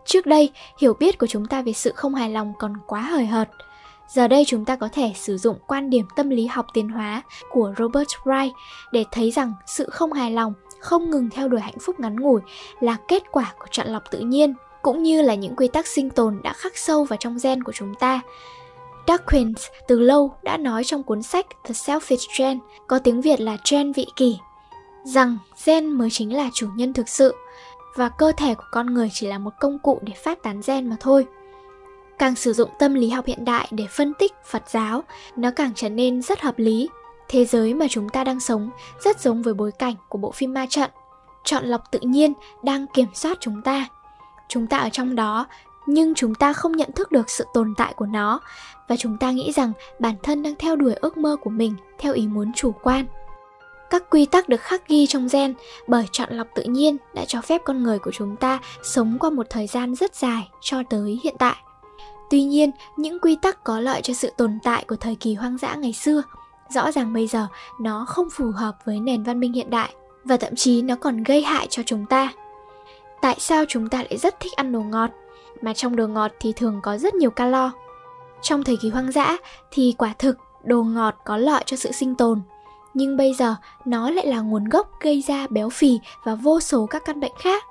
Trước 0.06 0.26
đây, 0.26 0.52
hiểu 0.78 0.94
biết 0.94 1.18
của 1.18 1.28
chúng 1.28 1.46
ta 1.46 1.62
về 1.62 1.74
sự 1.74 1.92
không 1.96 2.16
hài 2.16 2.30
lòng 2.30 2.54
còn 2.60 2.74
quá 2.88 3.02
hời 3.02 3.26
hợt– 3.26 3.50
Giờ 4.08 4.28
đây 4.28 4.44
chúng 4.48 4.66
ta 4.66 4.76
có 4.76 4.90
thể 4.92 5.12
sử 5.16 5.38
dụng 5.38 5.58
quan 5.68 5.90
điểm 5.90 6.06
tâm 6.16 6.30
lý 6.30 6.46
học 6.46 6.66
tiến 6.74 6.90
hóa 6.90 7.22
của 7.50 7.74
Robert 7.78 8.10
Wright 8.24 8.52
để 8.92 9.06
thấy 9.12 9.32
rằng 9.32 9.54
sự 9.66 9.90
không 9.90 10.14
hài 10.14 10.32
lòng, 10.32 10.54
không 10.80 11.10
ngừng 11.10 11.30
theo 11.30 11.48
đuổi 11.48 11.62
hạnh 11.62 11.80
phúc 11.82 12.00
ngắn 12.00 12.16
ngủi 12.20 12.42
là 12.80 12.98
kết 13.08 13.24
quả 13.32 13.54
của 13.60 13.68
chọn 13.72 13.88
lọc 13.88 14.12
tự 14.12 14.20
nhiên, 14.20 14.54
cũng 14.82 15.04
như 15.04 15.22
là 15.22 15.36
những 15.36 15.56
quy 15.56 15.68
tắc 15.68 15.88
sinh 15.88 16.10
tồn 16.10 16.40
đã 16.44 16.54
khắc 16.54 16.78
sâu 16.78 17.04
vào 17.04 17.18
trong 17.18 17.38
gen 17.44 17.64
của 17.64 17.72
chúng 17.72 17.96
ta. 17.96 18.22
Dawkins 19.06 19.70
từ 19.88 20.00
lâu 20.00 20.34
đã 20.44 20.58
nói 20.58 20.84
trong 20.84 21.04
cuốn 21.04 21.24
sách 21.24 21.46
The 21.64 21.74
Selfish 21.74 22.28
Gen, 22.40 22.60
có 22.88 23.00
tiếng 23.00 23.22
Việt 23.22 23.42
là 23.42 23.58
gen 23.72 23.92
vị 23.92 24.08
kỷ, 24.16 24.38
rằng 25.04 25.38
gen 25.66 25.92
mới 25.92 26.10
chính 26.12 26.36
là 26.36 26.50
chủ 26.54 26.68
nhân 26.76 26.94
thực 26.94 27.10
sự 27.10 27.36
và 27.96 28.10
cơ 28.10 28.32
thể 28.38 28.56
của 28.56 28.64
con 28.72 28.94
người 28.94 29.10
chỉ 29.14 29.28
là 29.28 29.38
một 29.38 29.52
công 29.60 29.80
cụ 29.80 30.00
để 30.02 30.14
phát 30.24 30.44
tán 30.44 30.62
gen 30.68 30.90
mà 30.90 30.96
thôi. 31.00 31.26
Càng 32.20 32.36
sử 32.36 32.54
dụng 32.54 32.70
tâm 32.80 32.94
lý 32.94 33.10
học 33.10 33.26
hiện 33.26 33.46
đại 33.46 33.68
để 33.72 33.88
phân 33.90 34.14
tích 34.14 34.34
Phật 34.46 34.64
giáo, 34.70 35.04
nó 35.36 35.52
càng 35.52 35.72
trở 35.76 35.90
nên 35.90 36.22
rất 36.22 36.42
hợp 36.42 36.60
lý. 36.60 36.90
Thế 37.28 37.46
giới 37.46 37.74
mà 37.74 37.86
chúng 37.90 38.10
ta 38.10 38.24
đang 38.24 38.40
sống 38.40 38.70
rất 39.04 39.20
giống 39.20 39.42
với 39.42 39.54
bối 39.54 39.72
cảnh 39.72 39.96
của 40.10 40.18
bộ 40.18 40.32
phim 40.32 40.54
ma 40.54 40.66
trận. 40.70 40.92
Chọn 41.44 41.66
lọc 41.66 41.92
tự 41.92 42.00
nhiên 42.02 42.34
đang 42.64 42.88
kiểm 42.88 43.08
soát 43.14 43.38
chúng 43.42 43.62
ta. 43.62 43.88
Chúng 44.48 44.68
ta 44.68 44.78
ở 44.78 44.90
trong 44.90 45.16
đó, 45.16 45.46
nhưng 45.86 46.16
chúng 46.16 46.36
ta 46.36 46.54
không 46.54 46.72
nhận 46.72 46.92
thức 46.92 47.12
được 47.12 47.30
sự 47.30 47.46
tồn 47.54 47.74
tại 47.78 47.94
của 47.96 48.06
nó 48.06 48.40
và 48.88 48.96
chúng 48.96 49.18
ta 49.18 49.32
nghĩ 49.32 49.52
rằng 49.52 49.72
bản 50.00 50.16
thân 50.24 50.44
đang 50.44 50.56
theo 50.56 50.76
đuổi 50.76 50.94
ước 50.94 51.18
mơ 51.18 51.36
của 51.42 51.50
mình 51.50 51.76
theo 51.98 52.14
ý 52.14 52.28
muốn 52.28 52.52
chủ 52.56 52.72
quan. 52.72 53.06
Các 53.90 54.10
quy 54.10 54.26
tắc 54.26 54.50
được 54.50 54.62
khắc 54.62 54.88
ghi 54.88 55.08
trong 55.08 55.28
gen 55.32 55.54
bởi 55.88 56.06
chọn 56.12 56.30
lọc 56.32 56.48
tự 56.56 56.64
nhiên 56.64 56.98
đã 57.14 57.26
cho 57.28 57.42
phép 57.42 57.62
con 57.66 57.84
người 57.84 58.00
của 58.00 58.12
chúng 58.12 58.36
ta 58.36 58.60
sống 58.84 59.18
qua 59.20 59.30
một 59.30 59.48
thời 59.50 59.68
gian 59.68 59.96
rất 59.96 60.16
dài 60.16 60.50
cho 60.62 60.84
tới 60.90 61.20
hiện 61.24 61.36
tại. 61.40 61.56
Tuy 62.30 62.44
nhiên, 62.44 62.72
những 62.98 63.20
quy 63.20 63.36
tắc 63.42 63.64
có 63.64 63.80
lợi 63.80 64.02
cho 64.02 64.14
sự 64.14 64.32
tồn 64.38 64.60
tại 64.64 64.86
của 64.88 64.96
thời 64.96 65.16
kỳ 65.16 65.34
hoang 65.34 65.58
dã 65.58 65.76
ngày 65.76 65.94
xưa, 65.94 66.22
rõ 66.70 66.92
ràng 66.92 67.14
bây 67.14 67.28
giờ 67.28 67.48
nó 67.80 68.06
không 68.08 68.30
phù 68.30 68.52
hợp 68.52 68.78
với 68.86 69.00
nền 69.00 69.24
văn 69.24 69.40
minh 69.40 69.54
hiện 69.54 69.70
đại 69.70 69.94
và 70.24 70.38
thậm 70.38 70.56
chí 70.56 70.82
nó 70.82 70.96
còn 70.96 71.24
gây 71.24 71.42
hại 71.42 71.68
cho 71.70 71.84
chúng 71.86 72.06
ta. 72.06 72.34
Tại 73.22 73.36
sao 73.40 73.64
chúng 73.68 73.90
ta 73.90 73.98
lại 73.98 74.18
rất 74.18 74.40
thích 74.40 74.54
ăn 74.56 74.72
đồ 74.72 74.82
ngọt, 74.82 75.10
mà 75.62 75.74
trong 75.74 75.96
đồ 75.96 76.08
ngọt 76.08 76.32
thì 76.40 76.54
thường 76.54 76.80
có 76.84 76.98
rất 76.98 77.14
nhiều 77.14 77.30
calo? 77.30 77.72
Trong 78.42 78.64
thời 78.64 78.78
kỳ 78.78 78.90
hoang 78.90 79.12
dã 79.12 79.38
thì 79.72 79.96
quả 79.98 80.14
thực 80.20 80.38
đồ 80.64 80.84
ngọt 80.84 81.16
có 81.26 81.38
lợi 81.38 81.64
cho 81.66 81.78
sự 81.78 81.92
sinh 81.92 82.16
tồn, 82.16 82.42
nhưng 82.94 83.18
bây 83.18 83.34
giờ 83.34 83.56
nó 83.86 84.10
lại 84.10 84.28
là 84.28 84.40
nguồn 84.40 84.70
gốc 84.70 84.90
gây 85.02 85.24
ra 85.28 85.48
béo 85.50 85.70
phì 85.70 86.00
và 86.24 86.36
vô 86.36 86.60
số 86.60 86.86
các 86.86 87.06
căn 87.06 87.20
bệnh 87.20 87.34
khác. 87.40 87.64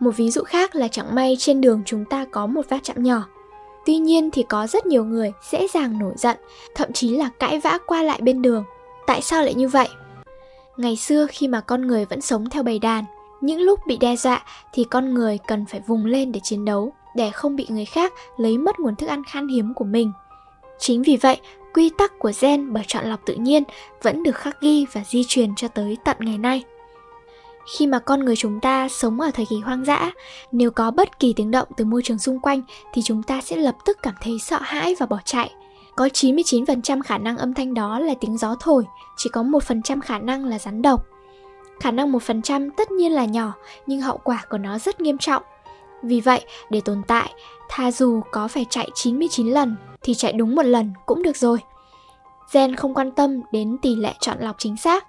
Một 0.00 0.10
ví 0.16 0.30
dụ 0.30 0.42
khác 0.42 0.74
là 0.74 0.88
chẳng 0.88 1.14
may 1.14 1.36
trên 1.38 1.60
đường 1.60 1.82
chúng 1.86 2.04
ta 2.04 2.26
có 2.30 2.46
một 2.46 2.62
va 2.68 2.78
chạm 2.82 3.02
nhỏ 3.02 3.22
Tuy 3.86 3.96
nhiên 3.96 4.30
thì 4.30 4.42
có 4.42 4.66
rất 4.66 4.86
nhiều 4.86 5.04
người 5.04 5.32
dễ 5.50 5.66
dàng 5.74 5.98
nổi 5.98 6.12
giận, 6.16 6.36
thậm 6.74 6.92
chí 6.92 7.16
là 7.16 7.30
cãi 7.38 7.60
vã 7.60 7.78
qua 7.86 8.02
lại 8.02 8.20
bên 8.22 8.42
đường. 8.42 8.64
Tại 9.06 9.22
sao 9.22 9.42
lại 9.42 9.54
như 9.54 9.68
vậy? 9.68 9.88
Ngày 10.76 10.96
xưa 10.96 11.26
khi 11.30 11.48
mà 11.48 11.60
con 11.60 11.86
người 11.86 12.04
vẫn 12.04 12.20
sống 12.20 12.50
theo 12.50 12.62
bầy 12.62 12.78
đàn, 12.78 13.04
những 13.40 13.60
lúc 13.60 13.80
bị 13.86 13.96
đe 13.96 14.16
dọa 14.16 14.44
thì 14.72 14.84
con 14.84 15.14
người 15.14 15.38
cần 15.46 15.66
phải 15.66 15.80
vùng 15.86 16.06
lên 16.06 16.32
để 16.32 16.40
chiến 16.42 16.64
đấu, 16.64 16.92
để 17.16 17.30
không 17.30 17.56
bị 17.56 17.66
người 17.68 17.84
khác 17.84 18.12
lấy 18.36 18.58
mất 18.58 18.80
nguồn 18.80 18.96
thức 18.96 19.06
ăn 19.06 19.22
khan 19.24 19.48
hiếm 19.48 19.74
của 19.74 19.84
mình. 19.84 20.12
Chính 20.78 21.02
vì 21.02 21.16
vậy, 21.16 21.40
quy 21.74 21.90
tắc 21.98 22.18
của 22.18 22.32
gen 22.40 22.72
bởi 22.72 22.84
chọn 22.86 23.04
lọc 23.04 23.20
tự 23.26 23.34
nhiên 23.34 23.62
vẫn 24.02 24.22
được 24.22 24.36
khắc 24.36 24.60
ghi 24.60 24.86
và 24.92 25.02
di 25.06 25.24
truyền 25.28 25.54
cho 25.54 25.68
tới 25.68 25.96
tận 26.04 26.16
ngày 26.20 26.38
nay 26.38 26.64
khi 27.66 27.86
mà 27.86 27.98
con 27.98 28.24
người 28.24 28.36
chúng 28.36 28.60
ta 28.60 28.88
sống 28.88 29.20
ở 29.20 29.30
thời 29.34 29.46
kỳ 29.46 29.56
hoang 29.56 29.84
dã 29.84 30.10
nếu 30.52 30.70
có 30.70 30.90
bất 30.90 31.18
kỳ 31.18 31.32
tiếng 31.32 31.50
động 31.50 31.68
từ 31.76 31.84
môi 31.84 32.02
trường 32.02 32.18
xung 32.18 32.40
quanh 32.40 32.62
thì 32.92 33.02
chúng 33.04 33.22
ta 33.22 33.40
sẽ 33.40 33.56
lập 33.56 33.76
tức 33.84 33.98
cảm 34.02 34.14
thấy 34.20 34.38
sợ 34.38 34.58
hãi 34.62 34.94
và 34.98 35.06
bỏ 35.06 35.18
chạy 35.24 35.50
có 35.96 36.06
99% 36.06 37.02
khả 37.02 37.18
năng 37.18 37.38
âm 37.38 37.54
thanh 37.54 37.74
đó 37.74 37.98
là 37.98 38.14
tiếng 38.20 38.36
gió 38.36 38.54
thổi, 38.60 38.84
chỉ 39.16 39.30
có 39.30 39.42
1% 39.42 40.00
khả 40.00 40.18
năng 40.18 40.44
là 40.44 40.58
rắn 40.58 40.82
độc. 40.82 41.06
Khả 41.80 41.90
năng 41.90 42.12
1% 42.12 42.70
tất 42.76 42.90
nhiên 42.90 43.12
là 43.12 43.24
nhỏ, 43.24 43.52
nhưng 43.86 44.00
hậu 44.00 44.20
quả 44.24 44.44
của 44.50 44.58
nó 44.58 44.78
rất 44.78 45.00
nghiêm 45.00 45.18
trọng. 45.18 45.42
Vì 46.02 46.20
vậy, 46.20 46.44
để 46.70 46.80
tồn 46.80 47.02
tại, 47.06 47.34
thà 47.68 47.90
dù 47.92 48.20
có 48.32 48.48
phải 48.48 48.66
chạy 48.70 48.90
99 48.94 49.46
lần 49.46 49.76
thì 50.02 50.14
chạy 50.14 50.32
đúng 50.32 50.54
một 50.54 50.62
lần 50.62 50.92
cũng 51.06 51.22
được 51.22 51.36
rồi. 51.36 51.58
Gen 52.52 52.76
không 52.76 52.94
quan 52.94 53.10
tâm 53.10 53.40
đến 53.52 53.76
tỷ 53.82 53.94
lệ 53.94 54.14
chọn 54.20 54.36
lọc 54.40 54.56
chính 54.58 54.76
xác, 54.76 55.06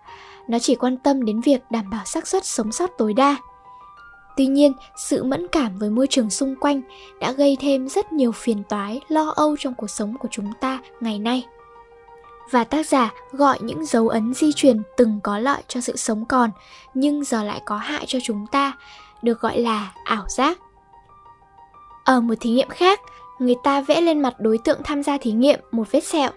nó 0.47 0.59
chỉ 0.59 0.75
quan 0.75 0.97
tâm 0.97 1.25
đến 1.25 1.41
việc 1.41 1.61
đảm 1.69 1.89
bảo 1.89 2.05
xác 2.05 2.27
suất 2.27 2.45
sống 2.45 2.71
sót 2.71 2.89
tối 2.97 3.13
đa. 3.13 3.37
Tuy 4.37 4.47
nhiên, 4.47 4.73
sự 4.97 5.23
mẫn 5.23 5.47
cảm 5.47 5.77
với 5.79 5.89
môi 5.89 6.07
trường 6.07 6.29
xung 6.29 6.55
quanh 6.55 6.81
đã 7.19 7.31
gây 7.31 7.57
thêm 7.59 7.89
rất 7.89 8.13
nhiều 8.13 8.31
phiền 8.31 8.63
toái, 8.69 9.01
lo 9.07 9.33
âu 9.35 9.55
trong 9.59 9.73
cuộc 9.73 9.89
sống 9.89 10.17
của 10.19 10.27
chúng 10.31 10.51
ta 10.61 10.79
ngày 10.99 11.19
nay. 11.19 11.45
Và 12.51 12.63
tác 12.63 12.87
giả 12.87 13.13
gọi 13.31 13.57
những 13.61 13.85
dấu 13.85 14.07
ấn 14.07 14.33
di 14.33 14.53
truyền 14.53 14.81
từng 14.97 15.19
có 15.23 15.39
lợi 15.39 15.61
cho 15.67 15.81
sự 15.81 15.95
sống 15.95 16.25
còn, 16.25 16.49
nhưng 16.93 17.23
giờ 17.23 17.43
lại 17.43 17.61
có 17.65 17.77
hại 17.77 18.05
cho 18.07 18.19
chúng 18.23 18.47
ta, 18.51 18.73
được 19.21 19.41
gọi 19.41 19.59
là 19.59 19.91
ảo 20.03 20.25
giác. 20.29 20.59
Ở 22.03 22.21
một 22.21 22.35
thí 22.39 22.49
nghiệm 22.49 22.69
khác, 22.69 22.99
người 23.39 23.55
ta 23.63 23.81
vẽ 23.81 24.01
lên 24.01 24.21
mặt 24.21 24.33
đối 24.39 24.57
tượng 24.57 24.81
tham 24.83 25.03
gia 25.03 25.17
thí 25.17 25.31
nghiệm 25.31 25.59
một 25.71 25.91
vết 25.91 26.03
sẹo 26.03 26.31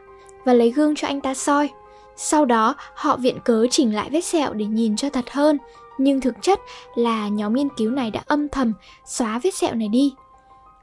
và 0.44 0.52
lấy 0.52 0.70
gương 0.70 0.94
cho 0.94 1.08
anh 1.08 1.20
ta 1.20 1.34
soi. 1.34 1.70
Sau 2.22 2.44
đó, 2.44 2.74
họ 2.94 3.16
viện 3.16 3.38
cớ 3.44 3.66
chỉnh 3.70 3.94
lại 3.94 4.10
vết 4.10 4.20
sẹo 4.20 4.52
để 4.52 4.64
nhìn 4.64 4.96
cho 4.96 5.10
thật 5.10 5.30
hơn, 5.30 5.58
nhưng 5.98 6.20
thực 6.20 6.34
chất 6.42 6.60
là 6.94 7.28
nhóm 7.28 7.54
nghiên 7.54 7.68
cứu 7.68 7.90
này 7.90 8.10
đã 8.10 8.22
âm 8.26 8.48
thầm 8.48 8.72
xóa 9.04 9.40
vết 9.42 9.54
sẹo 9.54 9.74
này 9.74 9.88
đi. 9.88 10.14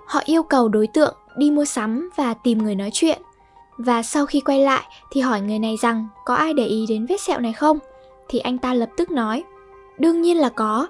Họ 0.05 0.21
yêu 0.25 0.43
cầu 0.43 0.69
đối 0.69 0.87
tượng 0.87 1.15
đi 1.37 1.51
mua 1.51 1.65
sắm 1.65 2.09
và 2.15 2.33
tìm 2.33 2.57
người 2.57 2.75
nói 2.75 2.89
chuyện. 2.93 3.21
Và 3.77 4.03
sau 4.03 4.25
khi 4.25 4.39
quay 4.39 4.63
lại 4.63 4.83
thì 5.11 5.21
hỏi 5.21 5.41
người 5.41 5.59
này 5.59 5.75
rằng 5.81 6.07
có 6.25 6.35
ai 6.35 6.53
để 6.53 6.65
ý 6.65 6.85
đến 6.89 7.05
vết 7.05 7.21
sẹo 7.21 7.39
này 7.39 7.53
không? 7.53 7.79
Thì 8.27 8.39
anh 8.39 8.57
ta 8.57 8.73
lập 8.73 8.89
tức 8.97 9.11
nói, 9.11 9.43
đương 9.97 10.21
nhiên 10.21 10.37
là 10.37 10.49
có. 10.49 10.87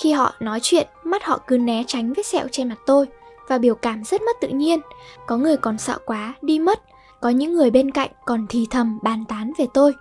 Khi 0.00 0.12
họ 0.12 0.34
nói 0.40 0.58
chuyện, 0.62 0.86
mắt 1.04 1.24
họ 1.24 1.40
cứ 1.46 1.58
né 1.58 1.84
tránh 1.86 2.12
vết 2.12 2.26
sẹo 2.26 2.48
trên 2.52 2.68
mặt 2.68 2.78
tôi 2.86 3.06
và 3.48 3.58
biểu 3.58 3.74
cảm 3.74 4.04
rất 4.04 4.22
mất 4.22 4.36
tự 4.40 4.48
nhiên. 4.48 4.80
Có 5.26 5.36
người 5.36 5.56
còn 5.56 5.78
sợ 5.78 5.98
quá, 6.04 6.34
đi 6.42 6.58
mất. 6.58 6.80
Có 7.20 7.28
những 7.28 7.54
người 7.54 7.70
bên 7.70 7.90
cạnh 7.90 8.10
còn 8.24 8.46
thì 8.48 8.66
thầm 8.70 8.98
bàn 9.02 9.24
tán 9.28 9.52
về 9.58 9.66
tôi. 9.74 9.94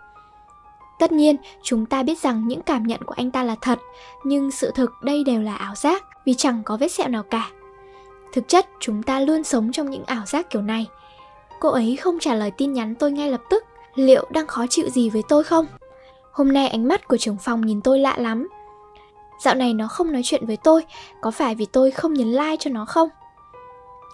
Tất 0.99 1.11
nhiên, 1.11 1.35
chúng 1.63 1.85
ta 1.85 2.03
biết 2.03 2.19
rằng 2.19 2.47
những 2.47 2.61
cảm 2.61 2.83
nhận 2.83 3.01
của 3.01 3.13
anh 3.17 3.31
ta 3.31 3.43
là 3.43 3.55
thật, 3.61 3.79
nhưng 4.23 4.51
sự 4.51 4.71
thực 4.75 4.91
đây 5.01 5.23
đều 5.23 5.41
là 5.41 5.55
ảo 5.55 5.75
giác 5.75 6.03
vì 6.25 6.33
chẳng 6.33 6.61
có 6.65 6.77
vết 6.77 6.91
sẹo 6.91 7.07
nào 7.07 7.23
cả. 7.23 7.49
Thực 8.33 8.47
chất, 8.47 8.67
chúng 8.79 9.03
ta 9.03 9.19
luôn 9.19 9.43
sống 9.43 9.71
trong 9.71 9.89
những 9.89 10.03
ảo 10.05 10.25
giác 10.25 10.49
kiểu 10.49 10.61
này. 10.61 10.87
Cô 11.59 11.69
ấy 11.69 11.95
không 11.95 12.19
trả 12.19 12.33
lời 12.33 12.51
tin 12.51 12.73
nhắn 12.73 12.95
tôi 12.95 13.11
ngay 13.11 13.31
lập 13.31 13.41
tức, 13.49 13.63
liệu 13.95 14.25
đang 14.29 14.47
khó 14.47 14.65
chịu 14.67 14.89
gì 14.89 15.09
với 15.09 15.23
tôi 15.29 15.43
không? 15.43 15.65
Hôm 16.31 16.53
nay 16.53 16.67
ánh 16.67 16.87
mắt 16.87 17.07
của 17.07 17.17
trưởng 17.17 17.37
phòng 17.37 17.65
nhìn 17.65 17.81
tôi 17.81 17.99
lạ 17.99 18.15
lắm. 18.17 18.47
Dạo 19.43 19.55
này 19.55 19.73
nó 19.73 19.87
không 19.87 20.11
nói 20.11 20.21
chuyện 20.25 20.45
với 20.45 20.57
tôi, 20.57 20.85
có 21.21 21.31
phải 21.31 21.55
vì 21.55 21.65
tôi 21.65 21.91
không 21.91 22.13
nhấn 22.13 22.31
like 22.31 22.57
cho 22.59 22.71
nó 22.71 22.85
không? 22.85 23.09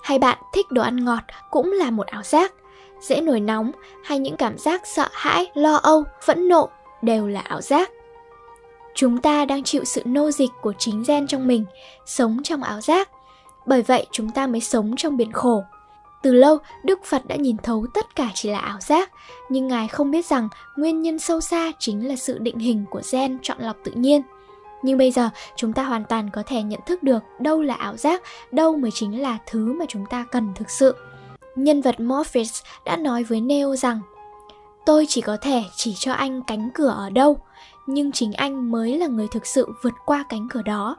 Hay 0.03 0.19
bạn 0.19 0.37
thích 0.53 0.65
đồ 0.71 0.81
ăn 0.81 1.05
ngọt 1.05 1.23
cũng 1.51 1.71
là 1.71 1.91
một 1.91 2.07
ảo 2.07 2.23
giác, 2.23 2.53
dễ 3.09 3.21
nổi 3.21 3.39
nóng 3.39 3.71
hay 4.03 4.19
những 4.19 4.37
cảm 4.37 4.57
giác 4.57 4.81
sợ 4.87 5.07
hãi, 5.11 5.51
lo 5.53 5.75
âu, 5.75 6.03
phẫn 6.23 6.47
nộ 6.47 6.69
đều 7.01 7.27
là 7.27 7.39
ảo 7.39 7.61
giác. 7.61 7.91
Chúng 8.95 9.17
ta 9.17 9.45
đang 9.45 9.63
chịu 9.63 9.85
sự 9.85 10.01
nô 10.05 10.31
dịch 10.31 10.51
của 10.61 10.73
chính 10.77 11.03
gen 11.07 11.27
trong 11.27 11.47
mình, 11.47 11.65
sống 12.05 12.43
trong 12.43 12.63
ảo 12.63 12.81
giác. 12.81 13.09
Bởi 13.65 13.81
vậy 13.81 14.07
chúng 14.11 14.29
ta 14.29 14.47
mới 14.47 14.61
sống 14.61 14.95
trong 14.97 15.17
biển 15.17 15.31
khổ. 15.31 15.63
Từ 16.21 16.33
lâu, 16.33 16.57
Đức 16.83 16.99
Phật 17.05 17.27
đã 17.27 17.35
nhìn 17.35 17.57
thấu 17.57 17.85
tất 17.93 18.15
cả 18.15 18.29
chỉ 18.33 18.49
là 18.49 18.59
ảo 18.59 18.79
giác, 18.79 19.11
nhưng 19.49 19.67
Ngài 19.67 19.87
không 19.87 20.11
biết 20.11 20.25
rằng 20.25 20.49
nguyên 20.75 21.01
nhân 21.01 21.19
sâu 21.19 21.41
xa 21.41 21.71
chính 21.79 22.07
là 22.07 22.15
sự 22.15 22.37
định 22.37 22.57
hình 22.57 22.85
của 22.89 23.01
gen 23.11 23.37
chọn 23.41 23.57
lọc 23.59 23.75
tự 23.83 23.91
nhiên. 23.95 24.21
Nhưng 24.83 24.97
bây 24.97 25.11
giờ 25.11 25.29
chúng 25.55 25.73
ta 25.73 25.83
hoàn 25.83 26.03
toàn 26.05 26.29
có 26.33 26.43
thể 26.45 26.63
nhận 26.63 26.79
thức 26.85 27.03
được 27.03 27.19
đâu 27.39 27.61
là 27.61 27.73
ảo 27.73 27.97
giác, 27.97 28.21
đâu 28.51 28.77
mới 28.77 28.91
chính 28.91 29.21
là 29.21 29.37
thứ 29.47 29.73
mà 29.73 29.85
chúng 29.87 30.05
ta 30.05 30.25
cần 30.31 30.53
thực 30.55 30.69
sự. 30.69 30.95
Nhân 31.55 31.81
vật 31.81 31.99
Morpheus 31.99 32.63
đã 32.85 32.97
nói 32.97 33.23
với 33.23 33.41
Neo 33.41 33.75
rằng 33.75 33.99
Tôi 34.85 35.05
chỉ 35.09 35.21
có 35.21 35.37
thể 35.37 35.63
chỉ 35.75 35.93
cho 35.97 36.13
anh 36.13 36.41
cánh 36.41 36.69
cửa 36.73 36.93
ở 36.97 37.09
đâu, 37.09 37.37
nhưng 37.87 38.11
chính 38.11 38.33
anh 38.33 38.71
mới 38.71 38.97
là 38.97 39.07
người 39.07 39.27
thực 39.31 39.45
sự 39.45 39.67
vượt 39.81 39.93
qua 40.05 40.25
cánh 40.29 40.47
cửa 40.49 40.61
đó. 40.61 40.97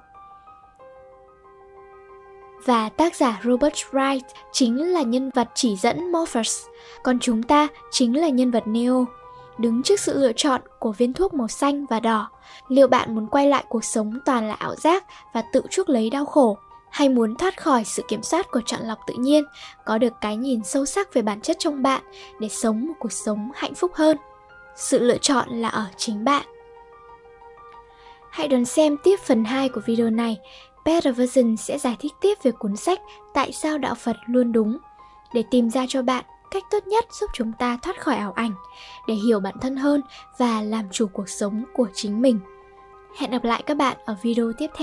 Và 2.65 2.89
tác 2.89 3.17
giả 3.17 3.41
Robert 3.45 3.75
Wright 3.91 4.21
chính 4.53 4.93
là 4.93 5.03
nhân 5.03 5.31
vật 5.35 5.49
chỉ 5.55 5.77
dẫn 5.77 6.13
Morpheus, 6.13 6.65
còn 7.03 7.19
chúng 7.19 7.43
ta 7.43 7.69
chính 7.91 8.21
là 8.21 8.29
nhân 8.29 8.51
vật 8.51 8.63
Neo. 8.67 9.07
Đứng 9.59 9.83
trước 9.83 10.01
sự 10.01 10.19
lựa 10.19 10.33
chọn 10.33 10.61
của 10.79 10.93
viên 10.93 11.13
thuốc 11.13 11.35
màu 11.35 11.49
xanh 11.49 11.87
và 11.87 12.01
đỏ, 12.01 12.31
liệu 12.69 12.89
bạn 12.89 13.15
muốn 13.15 13.27
quay 13.27 13.49
lại 13.49 13.65
cuộc 13.69 13.85
sống 13.85 14.19
toàn 14.25 14.49
là 14.49 14.55
ảo 14.55 14.75
giác 14.75 15.05
và 15.33 15.43
tự 15.53 15.63
chuốc 15.71 15.89
lấy 15.89 16.11
đau 16.11 16.25
khổ, 16.25 16.59
hay 16.97 17.09
muốn 17.09 17.35
thoát 17.35 17.63
khỏi 17.63 17.85
sự 17.85 18.03
kiểm 18.09 18.23
soát 18.23 18.51
của 18.51 18.61
chọn 18.67 18.81
lọc 18.83 18.99
tự 19.07 19.15
nhiên, 19.15 19.45
có 19.85 19.99
được 19.99 20.13
cái 20.21 20.37
nhìn 20.37 20.65
sâu 20.65 20.85
sắc 20.85 21.15
về 21.15 21.23
bản 21.23 21.41
chất 21.41 21.57
trong 21.59 21.83
bạn 21.83 22.03
để 22.41 22.49
sống 22.49 22.87
một 22.87 22.95
cuộc 22.99 23.13
sống 23.13 23.51
hạnh 23.55 23.75
phúc 23.75 23.91
hơn. 23.95 24.17
Sự 24.77 24.99
lựa 24.99 25.19
chọn 25.19 25.49
là 25.49 25.69
ở 25.69 25.87
chính 25.97 26.25
bạn. 26.25 26.47
Hãy 28.31 28.49
đón 28.49 28.65
xem 28.65 28.97
tiếp 29.05 29.21
phần 29.21 29.45
2 29.45 29.69
của 29.69 29.81
video 29.87 30.11
này. 30.11 30.37
Better 30.85 31.17
Version 31.17 31.57
sẽ 31.57 31.79
giải 31.79 31.97
thích 32.01 32.13
tiếp 32.21 32.35
về 32.43 32.51
cuốn 32.51 32.77
sách 32.77 33.01
Tại 33.35 33.53
sao 33.53 33.79
Đạo 33.79 33.95
Phật 33.95 34.17
luôn 34.27 34.53
đúng 34.53 34.79
để 35.35 35.45
tìm 35.51 35.71
ra 35.71 35.87
cho 35.89 36.03
bạn 36.03 36.25
cách 36.51 36.65
tốt 36.71 36.87
nhất 36.87 37.05
giúp 37.21 37.31
chúng 37.35 37.53
ta 37.59 37.79
thoát 37.83 38.01
khỏi 38.01 38.17
ảo 38.17 38.33
ảnh, 38.33 38.53
để 39.09 39.15
hiểu 39.15 39.41
bản 39.41 39.55
thân 39.61 39.77
hơn 39.77 40.01
và 40.39 40.63
làm 40.63 40.85
chủ 40.93 41.07
cuộc 41.07 41.29
sống 41.29 41.65
của 41.75 41.87
chính 41.95 42.23
mình. 42.23 42.41
Hẹn 43.19 43.31
gặp 43.31 43.45
lại 43.45 43.63
các 43.67 43.77
bạn 43.77 43.97
ở 44.05 44.17
video 44.23 44.53
tiếp 44.59 44.67
theo. 44.67 44.75